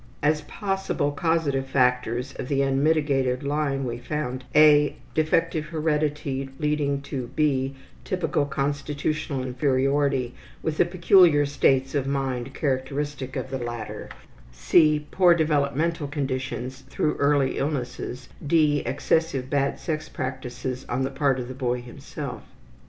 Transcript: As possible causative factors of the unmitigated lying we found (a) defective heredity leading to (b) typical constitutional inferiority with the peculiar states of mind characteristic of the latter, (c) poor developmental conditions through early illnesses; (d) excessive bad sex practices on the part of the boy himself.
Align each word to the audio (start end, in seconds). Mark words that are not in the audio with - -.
As 0.23 0.41
possible 0.41 1.11
causative 1.11 1.67
factors 1.67 2.33
of 2.39 2.47
the 2.47 2.63
unmitigated 2.63 3.43
lying 3.43 3.85
we 3.85 3.99
found 3.99 4.45
(a) 4.55 4.95
defective 5.13 5.65
heredity 5.65 6.49
leading 6.57 7.01
to 7.03 7.27
(b) 7.35 7.75
typical 8.03 8.47
constitutional 8.47 9.43
inferiority 9.43 10.33
with 10.63 10.77
the 10.77 10.85
peculiar 10.85 11.45
states 11.45 11.93
of 11.93 12.07
mind 12.07 12.55
characteristic 12.55 13.35
of 13.35 13.51
the 13.51 13.59
latter, 13.59 14.09
(c) 14.51 15.05
poor 15.11 15.35
developmental 15.35 16.07
conditions 16.07 16.81
through 16.89 17.15
early 17.17 17.59
illnesses; 17.59 18.27
(d) 18.43 18.79
excessive 18.83 19.51
bad 19.51 19.79
sex 19.79 20.09
practices 20.09 20.83
on 20.89 21.03
the 21.03 21.11
part 21.11 21.39
of 21.39 21.47
the 21.47 21.53
boy 21.53 21.79
himself. 21.79 22.41